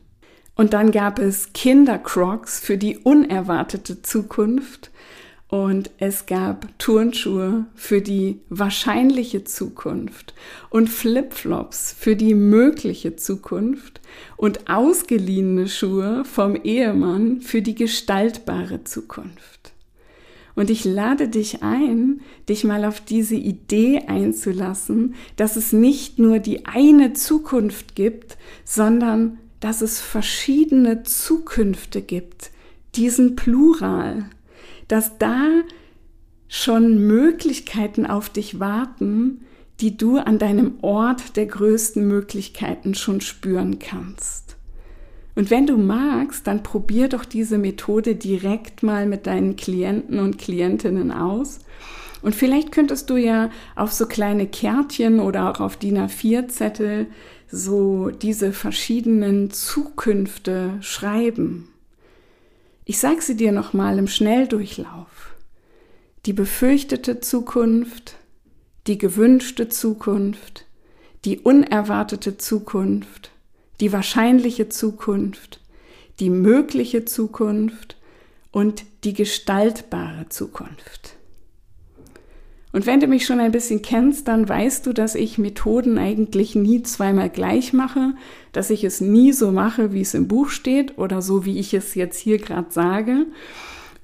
[0.55, 4.91] Und dann gab es Kindercrocs für die unerwartete Zukunft.
[5.49, 10.35] Und es gab Turnschuhe für die wahrscheinliche Zukunft
[10.69, 13.99] und Flipflops für die mögliche Zukunft
[14.37, 19.73] und ausgeliehene Schuhe vom Ehemann für die gestaltbare Zukunft.
[20.53, 26.37] Und ich lade dich ein, dich mal auf diese Idee einzulassen, dass es nicht nur
[26.37, 32.51] die eine Zukunft gibt, sondern dass es verschiedene Zukünfte gibt,
[32.93, 34.29] diesen Plural
[34.89, 35.47] dass da
[36.49, 39.45] schon Möglichkeiten auf dich warten,
[39.79, 44.57] die du an deinem Ort der größten Möglichkeiten schon spüren kannst.
[45.35, 50.37] Und wenn du magst, dann probier doch diese Methode direkt mal mit deinen Klienten und
[50.37, 51.59] Klientinnen aus.
[52.21, 57.07] Und vielleicht könntest du ja auf so kleine Kärtchen oder auch auf DIN A4-Zettel
[57.49, 61.69] so diese verschiedenen Zukünfte schreiben.
[62.89, 65.35] Ich sage sie dir nochmal im Schnelldurchlauf.
[66.25, 68.15] Die befürchtete Zukunft,
[68.87, 70.65] die gewünschte Zukunft,
[71.23, 73.29] die unerwartete Zukunft,
[73.79, 75.61] die wahrscheinliche Zukunft,
[76.19, 77.95] die mögliche Zukunft
[78.49, 81.18] und die gestaltbare Zukunft.
[82.71, 86.53] Und wenn du mich schon ein bisschen kennst, dann weißt du, dass ich Methoden eigentlich
[86.53, 88.13] nie zweimal gleich mache,
[88.51, 91.73] dass ich es nie so mache, wie es im Buch steht oder so, wie ich
[91.73, 93.25] es jetzt hier gerade sage.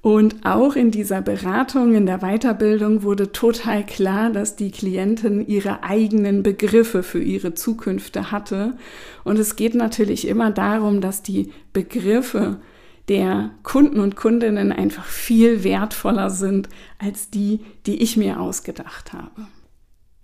[0.01, 5.82] Und auch in dieser Beratung, in der Weiterbildung wurde total klar, dass die Klientin ihre
[5.82, 8.78] eigenen Begriffe für ihre Zukünfte hatte.
[9.23, 12.58] Und es geht natürlich immer darum, dass die Begriffe
[13.08, 19.48] der Kunden und Kundinnen einfach viel wertvoller sind als die, die ich mir ausgedacht habe.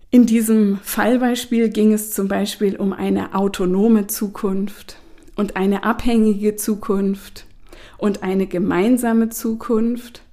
[0.10, 4.98] In diesem Fallbeispiel ging es zum Beispiel um eine autonome Zukunft
[5.36, 7.46] und eine abhängige Zukunft
[7.98, 10.24] und eine gemeinsame Zukunft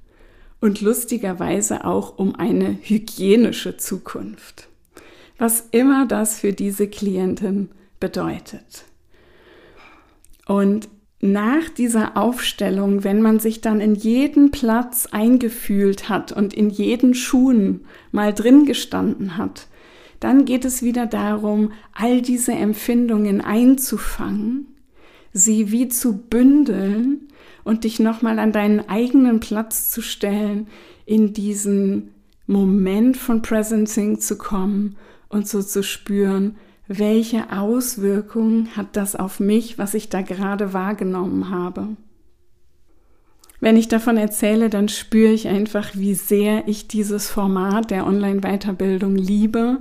[0.60, 4.68] und lustigerweise auch um eine hygienische Zukunft.
[5.38, 7.68] Was immer das für diese Klientin
[8.00, 8.84] bedeutet.
[10.46, 10.88] Und
[11.20, 17.14] nach dieser Aufstellung, wenn man sich dann in jeden Platz eingefühlt hat und in jeden
[17.14, 19.66] Schuhen mal drin gestanden hat,
[20.20, 24.66] dann geht es wieder darum, all diese Empfindungen einzufangen,
[25.32, 27.28] sie wie zu bündeln
[27.64, 30.68] und dich nochmal an deinen eigenen Platz zu stellen,
[31.04, 32.14] in diesen
[32.46, 34.96] Moment von Presencing zu kommen
[35.28, 36.56] und so zu spüren,
[36.88, 41.88] welche Auswirkungen hat das auf mich, was ich da gerade wahrgenommen habe.
[43.60, 49.16] Wenn ich davon erzähle, dann spüre ich einfach, wie sehr ich dieses Format der Online-Weiterbildung
[49.16, 49.78] liebe,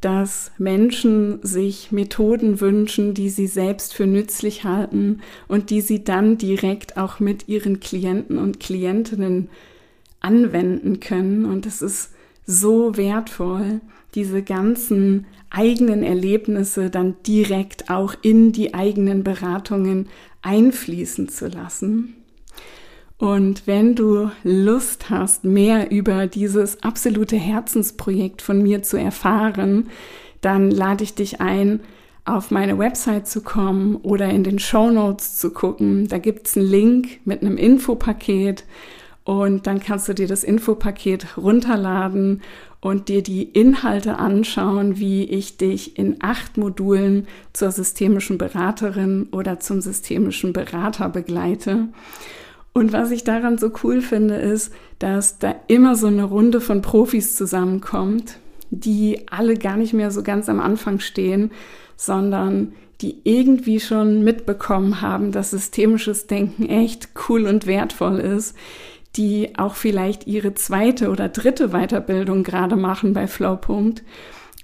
[0.00, 6.38] dass Menschen sich Methoden wünschen, die sie selbst für nützlich halten und die sie dann
[6.38, 9.48] direkt auch mit ihren Klienten und Klientinnen
[10.20, 11.44] anwenden können.
[11.44, 12.12] Und es ist
[12.46, 13.80] so wertvoll,
[14.16, 20.08] diese ganzen eigenen Erlebnisse dann direkt auch in die eigenen Beratungen
[20.42, 22.14] einfließen zu lassen.
[23.18, 29.88] Und wenn du Lust hast, mehr über dieses absolute Herzensprojekt von mir zu erfahren,
[30.40, 31.80] dann lade ich dich ein,
[32.24, 36.08] auf meine Website zu kommen oder in den Show Notes zu gucken.
[36.08, 38.64] Da gibt es einen Link mit einem Infopaket
[39.26, 42.42] und dann kannst du dir das Infopaket runterladen
[42.86, 49.58] und dir die Inhalte anschauen, wie ich dich in acht Modulen zur systemischen Beraterin oder
[49.58, 51.88] zum systemischen Berater begleite.
[52.72, 56.80] Und was ich daran so cool finde, ist, dass da immer so eine Runde von
[56.80, 58.38] Profis zusammenkommt,
[58.70, 61.50] die alle gar nicht mehr so ganz am Anfang stehen,
[61.96, 68.54] sondern die irgendwie schon mitbekommen haben, dass systemisches Denken echt cool und wertvoll ist,
[69.16, 74.02] die auch vielleicht ihre zweite oder dritte Weiterbildung gerade machen bei Flowpunkt.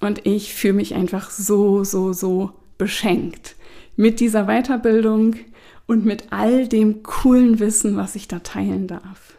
[0.00, 3.56] Und ich fühle mich einfach so, so, so beschenkt
[3.96, 5.36] mit dieser Weiterbildung
[5.86, 9.36] und mit all dem coolen Wissen, was ich da teilen darf.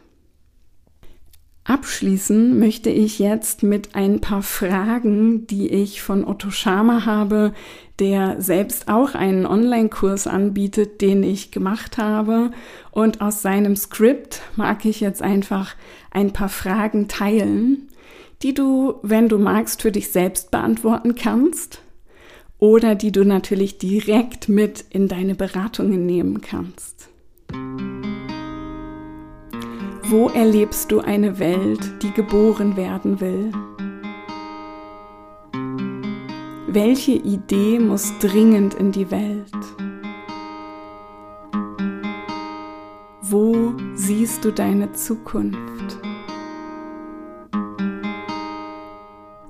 [1.65, 7.53] Abschließen möchte ich jetzt mit ein paar Fragen, die ich von Otto Schama habe,
[7.99, 12.51] der selbst auch einen Online-Kurs anbietet, den ich gemacht habe.
[12.91, 15.75] Und aus seinem Skript mag ich jetzt einfach
[16.11, 17.89] ein paar Fragen teilen,
[18.41, 21.81] die du, wenn du magst, für dich selbst beantworten kannst
[22.57, 27.09] oder die du natürlich direkt mit in deine Beratungen nehmen kannst.
[30.03, 33.51] Wo erlebst du eine Welt, die geboren werden will?
[36.73, 39.53] Welche Idee muss dringend in die Welt?
[43.21, 45.99] Wo siehst du deine Zukunft?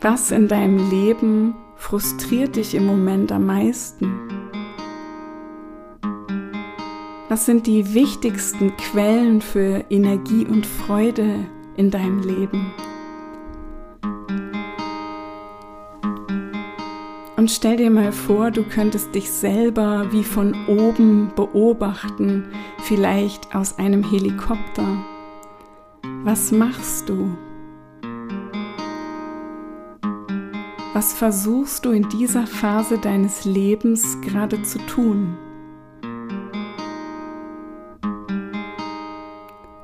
[0.02, 4.20] Was in deinem Leben frustriert dich im Moment am meisten?
[7.30, 11.46] Was sind die wichtigsten Quellen für Energie und Freude
[11.78, 12.74] in deinem Leben?
[17.36, 22.46] Und stell dir mal vor, du könntest dich selber wie von oben beobachten,
[22.84, 25.04] vielleicht aus einem Helikopter.
[26.24, 27.36] Was machst du?
[30.94, 35.36] Was versuchst du in dieser Phase deines Lebens gerade zu tun?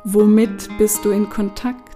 [0.03, 1.88] Womit bist du in Kontakt?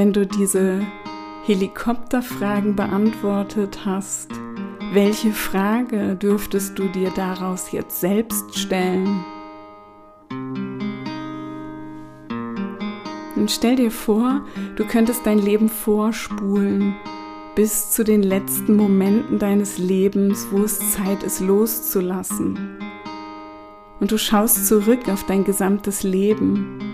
[0.00, 0.80] Wenn du diese
[1.44, 4.30] Helikopterfragen beantwortet hast,
[4.94, 9.22] welche Frage dürftest du dir daraus jetzt selbst stellen?
[13.36, 14.40] Und stell dir vor,
[14.76, 16.94] du könntest dein Leben vorspulen
[17.54, 22.78] bis zu den letzten Momenten deines Lebens, wo es Zeit ist loszulassen.
[24.00, 26.89] Und du schaust zurück auf dein gesamtes Leben.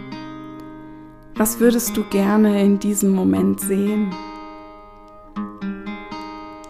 [1.39, 4.11] Was würdest du gerne in diesem Moment sehen?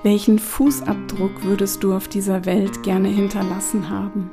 [0.03, 4.33] Welchen Fußabdruck würdest du auf dieser Welt gerne hinterlassen haben?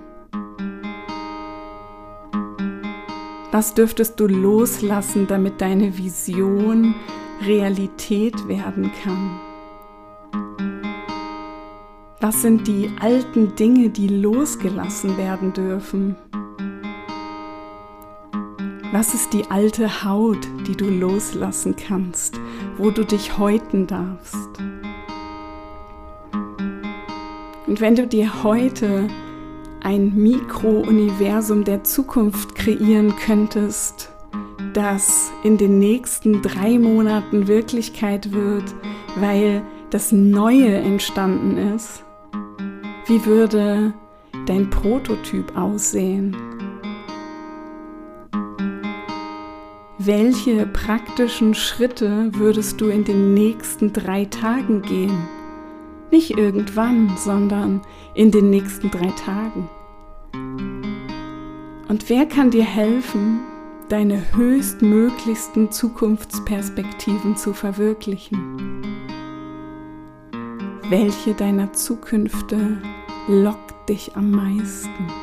[3.52, 6.96] Was dürftest du loslassen, damit deine Vision
[7.46, 9.40] Realität werden kann?
[12.22, 16.16] Was sind die alten Dinge, die losgelassen werden dürfen?
[18.94, 22.40] Was ist die alte Haut, die du loslassen kannst,
[22.78, 24.50] wo du dich häuten darfst?
[27.66, 29.08] Und wenn du dir heute
[29.82, 34.12] ein Mikrouniversum der Zukunft kreieren könntest,
[34.74, 38.76] das in den nächsten drei Monaten Wirklichkeit wird,
[39.16, 42.04] weil das Neue entstanden ist,
[43.08, 43.92] wie würde
[44.46, 46.53] dein Prototyp aussehen?
[50.06, 55.30] Welche praktischen Schritte würdest du in den nächsten drei Tagen gehen?
[56.12, 57.80] Nicht irgendwann, sondern
[58.14, 59.70] in den nächsten drei Tagen.
[61.88, 63.40] Und wer kann dir helfen,
[63.88, 68.82] deine höchstmöglichsten Zukunftsperspektiven zu verwirklichen?
[70.90, 72.82] Welche deiner Zukünfte
[73.30, 75.23] lockt dich am meisten?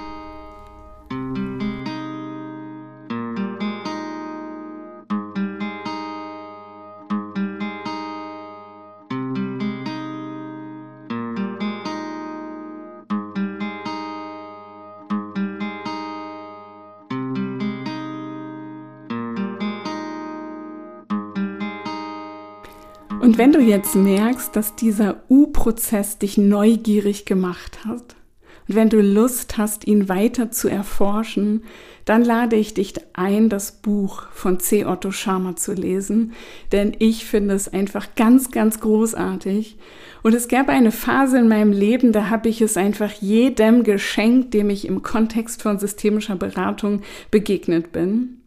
[23.31, 28.17] Und wenn du jetzt merkst, dass dieser U-Prozess dich neugierig gemacht hat,
[28.67, 31.63] und wenn du Lust hast, ihn weiter zu erforschen,
[32.05, 34.85] dann lade ich dich ein, das Buch von C.
[34.85, 36.33] Otto Schama zu lesen,
[36.73, 39.79] denn ich finde es einfach ganz, ganz großartig.
[40.25, 44.55] Und es gab eine Phase in meinem Leben, da habe ich es einfach jedem geschenkt,
[44.55, 48.40] dem ich im Kontext von systemischer Beratung begegnet bin.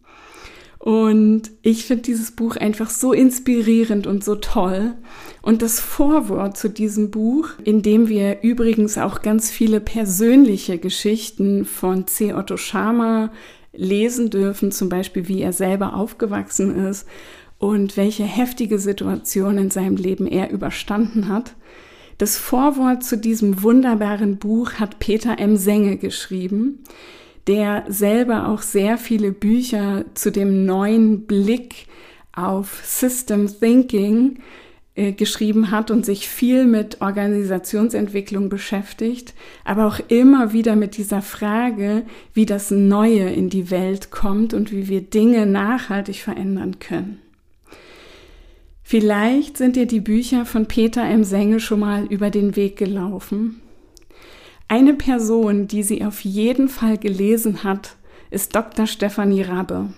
[0.83, 4.95] Und ich finde dieses Buch einfach so inspirierend und so toll.
[5.41, 11.63] Und das Vorwort zu diesem Buch, in dem wir übrigens auch ganz viele persönliche Geschichten
[11.63, 12.33] von C.
[12.33, 13.31] Otto Schama
[13.71, 17.07] lesen dürfen, zum Beispiel wie er selber aufgewachsen ist
[17.59, 21.55] und welche heftige Situation in seinem Leben er überstanden hat.
[22.17, 25.55] Das Vorwort zu diesem wunderbaren Buch hat Peter M.
[25.55, 26.83] Senge geschrieben
[27.47, 31.87] der selber auch sehr viele Bücher zu dem neuen Blick
[32.31, 34.39] auf System Thinking
[34.95, 39.33] äh, geschrieben hat und sich viel mit Organisationsentwicklung beschäftigt,
[39.65, 44.71] aber auch immer wieder mit dieser Frage, wie das Neue in die Welt kommt und
[44.71, 47.19] wie wir Dinge nachhaltig verändern können.
[48.83, 51.23] Vielleicht sind dir die Bücher von Peter M.
[51.23, 53.61] Senge schon mal über den Weg gelaufen
[54.67, 57.95] eine Person, die sie auf jeden Fall gelesen hat,
[58.31, 58.87] ist Dr.
[58.87, 59.93] Stefanie Rabbe,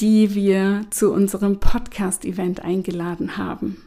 [0.00, 3.82] die wir zu unserem Podcast-Event eingeladen haben.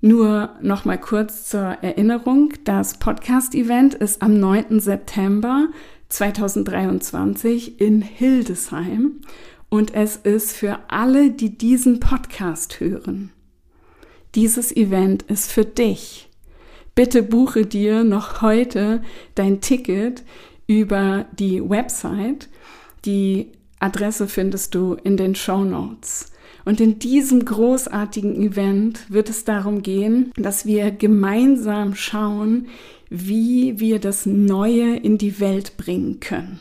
[0.00, 4.80] Nur noch mal kurz zur Erinnerung, das Podcast-Event ist am 9.
[4.80, 5.68] September
[6.08, 9.20] 2023 in Hildesheim
[9.68, 13.30] und es ist für alle, die diesen Podcast hören.
[14.34, 16.28] Dieses Event ist für dich
[16.94, 19.02] bitte buche dir noch heute
[19.34, 20.22] dein Ticket
[20.66, 22.48] über die Website.
[23.04, 23.48] Die
[23.80, 26.32] Adresse findest du in den Show Notes.
[26.64, 32.68] Und in diesem großartigen Event wird es darum gehen, dass wir gemeinsam schauen,
[33.10, 36.60] wie wir das Neue in die Welt bringen können.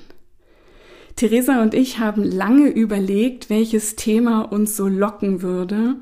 [1.16, 5.98] Theresa und ich haben lange überlegt, welches Thema uns so locken würde.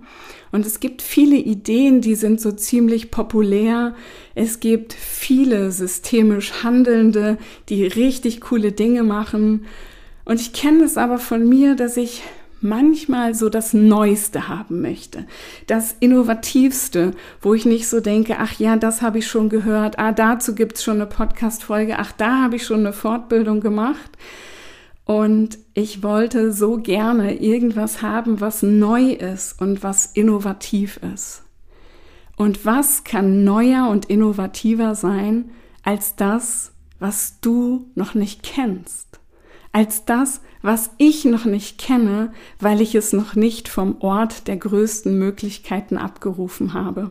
[0.52, 3.95] Und es gibt viele Ideen, die sind so ziemlich populär.
[4.36, 7.38] Es gibt viele systemisch Handelnde,
[7.70, 9.66] die richtig coole Dinge machen.
[10.26, 12.24] Und ich kenne es aber von mir, dass ich
[12.62, 15.26] manchmal so das Neueste haben möchte,
[15.68, 20.12] das Innovativste, wo ich nicht so denke, ach ja, das habe ich schon gehört, ah,
[20.12, 24.12] dazu gibt es schon eine Podcast-Folge, ach, da habe ich schon eine Fortbildung gemacht,
[25.10, 31.41] und ich wollte so gerne irgendwas haben, was neu ist und was innovativ ist.
[32.38, 35.49] Und was kann neuer und innovativer sein
[35.84, 39.20] als das, was du noch nicht kennst?
[39.72, 44.57] Als das, was ich noch nicht kenne, weil ich es noch nicht vom Ort der
[44.57, 47.10] größten Möglichkeiten abgerufen habe.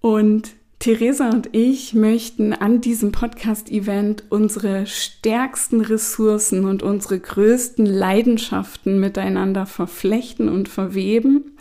[0.00, 8.98] Und Theresa und ich möchten an diesem Podcast-Event unsere stärksten Ressourcen und unsere größten Leidenschaften
[8.98, 11.58] miteinander verflechten und verweben.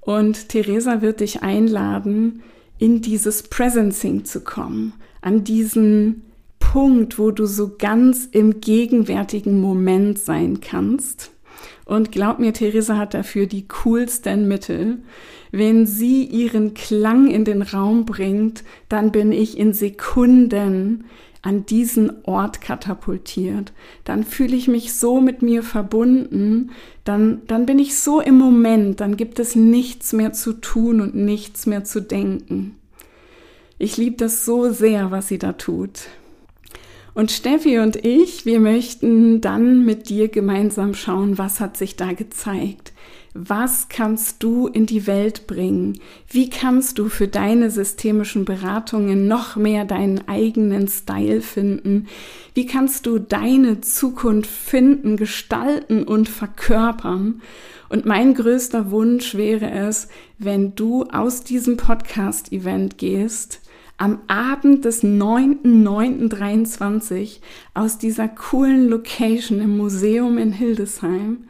[0.00, 2.42] Und Theresa wird dich einladen,
[2.76, 6.22] in dieses Presencing zu kommen, an diesen
[6.58, 11.30] Punkt, wo du so ganz im gegenwärtigen Moment sein kannst.
[11.84, 14.98] Und glaub mir, Theresa hat dafür die coolsten Mittel.
[15.56, 21.04] Wenn sie ihren Klang in den Raum bringt, dann bin ich in Sekunden
[21.42, 23.72] an diesen Ort katapultiert.
[24.02, 26.72] Dann fühle ich mich so mit mir verbunden,
[27.04, 31.14] dann, dann bin ich so im Moment, dann gibt es nichts mehr zu tun und
[31.14, 32.76] nichts mehr zu denken.
[33.78, 36.08] Ich liebe das so sehr, was sie da tut.
[37.14, 42.12] Und Steffi und ich, wir möchten dann mit dir gemeinsam schauen, was hat sich da
[42.12, 42.92] gezeigt.
[43.36, 45.98] Was kannst du in die Welt bringen?
[46.30, 52.06] Wie kannst du für deine systemischen Beratungen noch mehr deinen eigenen Style finden?
[52.54, 57.42] Wie kannst du deine Zukunft finden, gestalten und verkörpern?
[57.88, 60.06] Und mein größter Wunsch wäre es,
[60.38, 63.62] wenn du aus diesem Podcast-Event gehst,
[63.96, 67.40] am Abend des 9.9.23
[67.74, 71.48] aus dieser coolen Location im Museum in Hildesheim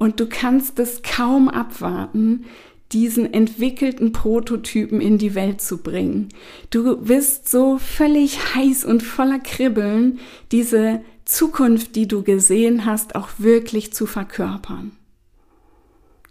[0.00, 2.46] und du kannst es kaum abwarten,
[2.90, 6.30] diesen entwickelten Prototypen in die Welt zu bringen.
[6.70, 10.18] Du bist so völlig heiß und voller Kribbeln,
[10.52, 14.92] diese Zukunft, die du gesehen hast, auch wirklich zu verkörpern.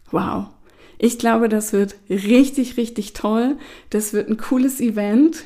[0.09, 0.47] Wow.
[0.97, 3.55] Ich glaube, das wird richtig, richtig toll.
[3.91, 5.45] Das wird ein cooles Event.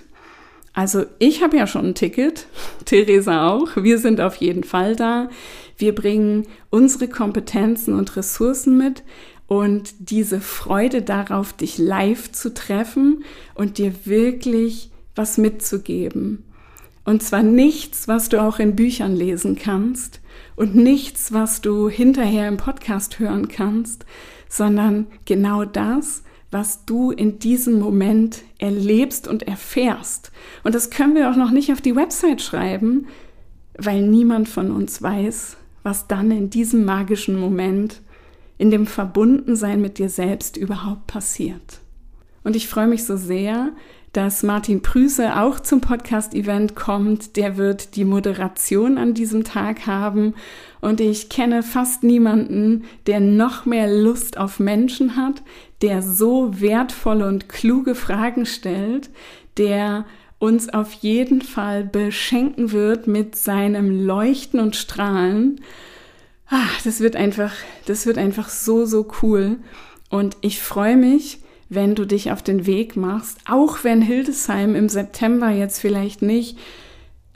[0.71, 2.47] Also ich habe ja schon ein Ticket,
[2.85, 3.75] Theresa auch.
[3.75, 5.29] Wir sind auf jeden Fall da.
[5.77, 9.03] Wir bringen unsere Kompetenzen und Ressourcen mit
[9.47, 13.23] und diese Freude darauf, dich live zu treffen
[13.55, 16.43] und dir wirklich was mitzugeben.
[17.05, 20.21] Und zwar nichts, was du auch in Büchern lesen kannst
[20.55, 24.05] und nichts, was du hinterher im Podcast hören kannst,
[24.47, 30.31] sondern genau das, was du in diesem Moment erlebst und erfährst.
[30.63, 33.07] Und das können wir auch noch nicht auf die Website schreiben,
[33.77, 38.01] weil niemand von uns weiß, was dann in diesem magischen Moment,
[38.57, 41.79] in dem Verbundensein mit dir selbst überhaupt passiert.
[42.43, 43.71] Und ich freue mich so sehr,
[44.13, 47.35] dass Martin Prüße auch zum Podcast-Event kommt.
[47.35, 50.35] Der wird die Moderation an diesem Tag haben.
[50.81, 55.41] Und ich kenne fast niemanden, der noch mehr Lust auf Menschen hat,
[55.81, 59.09] der so wertvolle und kluge Fragen stellt,
[59.57, 60.05] der
[60.43, 65.61] uns auf jeden Fall beschenken wird mit seinem Leuchten und Strahlen.
[66.49, 67.53] Ah, das wird einfach,
[67.85, 69.55] das wird einfach so, so cool.
[70.09, 71.39] Und ich freue mich,
[71.69, 76.57] wenn du dich auf den Weg machst, auch wenn Hildesheim im September jetzt vielleicht nicht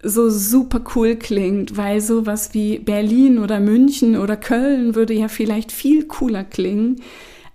[0.04, 5.72] so super cool klingt, weil sowas wie Berlin oder München oder Köln würde ja vielleicht
[5.72, 7.02] viel cooler klingen.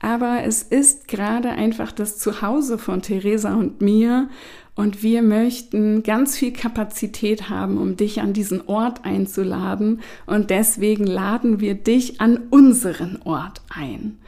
[0.00, 4.30] Aber es ist gerade einfach das Zuhause von Theresa und mir
[4.75, 11.07] und wir möchten ganz viel Kapazität haben, um dich an diesen Ort einzuladen und deswegen
[11.07, 14.18] laden wir dich an unseren Ort ein.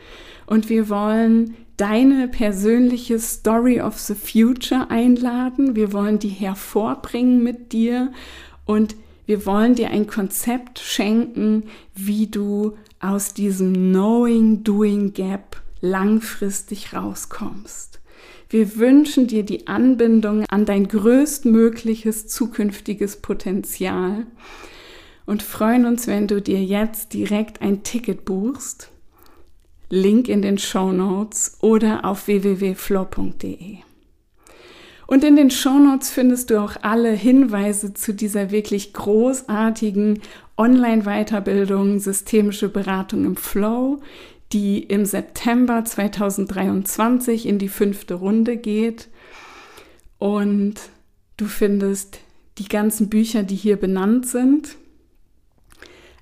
[0.46, 5.74] Und wir wollen deine persönliche Story of the Future einladen.
[5.74, 8.12] Wir wollen die hervorbringen mit dir
[8.66, 8.94] und
[9.26, 11.64] wir wollen dir ein Konzept schenken,
[11.94, 17.93] wie du aus diesem Knowing Doing Gap langfristig rauskommst.
[18.54, 24.28] Wir wünschen dir die Anbindung an dein größtmögliches zukünftiges Potenzial
[25.26, 28.92] und freuen uns, wenn du dir jetzt direkt ein Ticket buchst
[29.90, 33.78] Link in den Show Notes oder auf www.flow.de.
[35.08, 40.20] Und in den Show Notes findest du auch alle Hinweise zu dieser wirklich großartigen
[40.56, 44.00] Online-Weiterbildung Systemische Beratung im Flow,
[44.52, 49.08] die im September 2023 in die fünfte Runde geht.
[50.18, 50.74] Und
[51.36, 52.20] du findest
[52.58, 54.76] die ganzen Bücher, die hier benannt sind.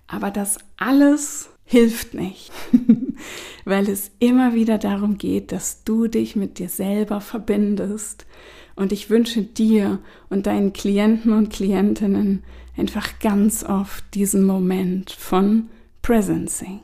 [0.06, 2.52] Aber das alles hilft nicht,
[3.64, 8.26] weil es immer wieder darum geht, dass du dich mit dir selber verbindest.
[8.74, 9.98] Und ich wünsche dir
[10.28, 12.42] und deinen Klienten und Klientinnen
[12.76, 15.68] einfach ganz oft diesen Moment von
[16.00, 16.80] Presencing.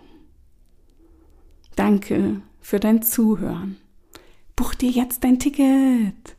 [1.78, 3.76] Danke für dein Zuhören.
[4.56, 6.34] Buch dir jetzt dein Ticket.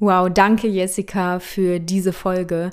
[0.00, 2.70] Wow, danke Jessica für diese Folge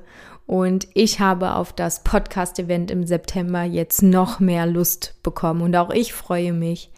[0.47, 5.61] und ich habe auf das Podcast-Event im September jetzt noch mehr Lust bekommen.
[5.61, 6.89] Und auch ich freue mich,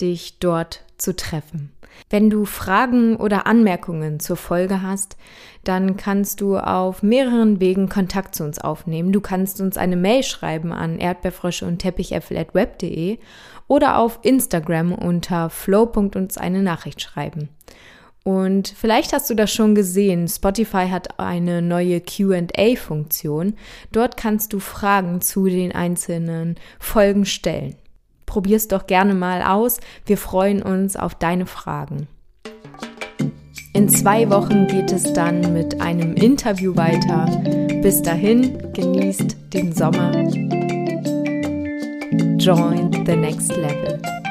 [0.00, 1.72] dich dort zu treffen.
[2.08, 5.16] Wenn du Fragen oder Anmerkungen zur Folge hast,
[5.64, 9.12] dann kannst du auf mehreren Wegen Kontakt zu uns aufnehmen.
[9.12, 13.18] Du kannst uns eine Mail schreiben an erdbeerfrösche und teppichäpfel.web.de
[13.68, 15.84] oder auf Instagram unter flow.
[16.14, 17.48] uns eine Nachricht schreiben.
[18.26, 23.54] Und vielleicht hast du das schon gesehen, Spotify hat eine neue QA-Funktion.
[23.92, 27.76] Dort kannst du Fragen zu den einzelnen Folgen stellen.
[28.26, 29.78] Probier's doch gerne mal aus.
[30.06, 32.08] Wir freuen uns auf deine Fragen.
[33.72, 37.26] In zwei Wochen geht es dann mit einem Interview weiter.
[37.80, 40.55] Bis dahin, genießt den Sommer.
[42.46, 44.25] Join the next level.